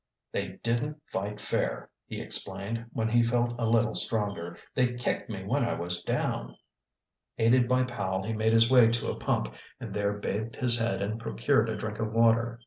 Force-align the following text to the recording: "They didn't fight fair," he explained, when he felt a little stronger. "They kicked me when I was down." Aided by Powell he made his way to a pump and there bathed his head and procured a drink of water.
"They 0.31 0.53
didn't 0.63 0.99
fight 1.11 1.39
fair," 1.39 1.91
he 2.07 2.19
explained, 2.19 2.87
when 2.91 3.07
he 3.07 3.21
felt 3.21 3.53
a 3.59 3.69
little 3.69 3.93
stronger. 3.93 4.57
"They 4.73 4.95
kicked 4.95 5.29
me 5.29 5.43
when 5.43 5.63
I 5.63 5.75
was 5.75 6.01
down." 6.01 6.55
Aided 7.37 7.69
by 7.69 7.83
Powell 7.83 8.23
he 8.25 8.33
made 8.33 8.51
his 8.53 8.67
way 8.67 8.87
to 8.87 9.11
a 9.11 9.19
pump 9.19 9.53
and 9.79 9.93
there 9.93 10.13
bathed 10.13 10.55
his 10.55 10.79
head 10.79 11.03
and 11.03 11.21
procured 11.21 11.69
a 11.69 11.77
drink 11.77 11.99
of 11.99 12.13
water. 12.13 12.59